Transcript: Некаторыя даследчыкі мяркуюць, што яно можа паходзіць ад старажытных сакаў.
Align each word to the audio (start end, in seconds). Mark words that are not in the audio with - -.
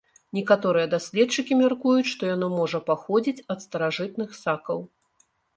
Некаторыя 0.35 0.87
даследчыкі 0.93 1.57
мяркуюць, 1.59 2.07
што 2.13 2.31
яно 2.35 2.47
можа 2.57 2.79
паходзіць 2.89 3.45
ад 3.55 3.59
старажытных 3.67 4.29
сакаў. 4.43 4.85